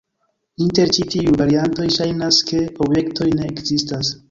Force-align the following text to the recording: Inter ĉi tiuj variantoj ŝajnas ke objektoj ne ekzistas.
Inter 0.63 0.93
ĉi 0.97 1.05
tiuj 1.15 1.33
variantoj 1.41 1.85
ŝajnas 1.97 2.41
ke 2.49 2.65
objektoj 2.89 3.31
ne 3.37 3.49
ekzistas. 3.55 4.15